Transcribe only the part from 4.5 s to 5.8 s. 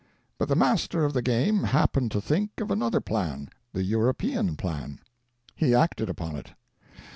plan. He